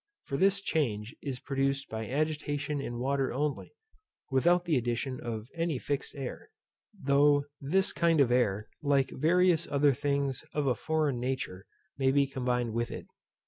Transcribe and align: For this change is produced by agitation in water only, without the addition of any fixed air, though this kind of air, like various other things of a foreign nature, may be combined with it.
For 0.25 0.35
this 0.35 0.61
change 0.61 1.15
is 1.21 1.39
produced 1.39 1.87
by 1.87 2.09
agitation 2.09 2.81
in 2.81 2.97
water 2.97 3.31
only, 3.31 3.75
without 4.31 4.65
the 4.65 4.75
addition 4.75 5.19
of 5.21 5.47
any 5.53 5.77
fixed 5.77 6.15
air, 6.15 6.49
though 6.99 7.43
this 7.59 7.93
kind 7.93 8.19
of 8.19 8.31
air, 8.31 8.67
like 8.81 9.11
various 9.11 9.67
other 9.67 9.93
things 9.93 10.43
of 10.53 10.65
a 10.65 10.73
foreign 10.73 11.19
nature, 11.19 11.67
may 11.99 12.09
be 12.11 12.25
combined 12.25 12.73
with 12.73 12.89
it. 12.89 13.05